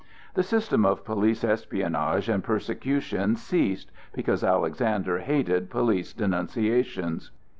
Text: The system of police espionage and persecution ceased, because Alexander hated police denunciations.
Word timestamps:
The 0.33 0.41
system 0.41 0.83
of 0.83 1.05
police 1.05 1.43
espionage 1.43 2.27
and 2.27 2.43
persecution 2.43 3.35
ceased, 3.35 3.91
because 4.15 4.43
Alexander 4.43 5.19
hated 5.19 5.69
police 5.69 6.11
denunciations. 6.11 7.29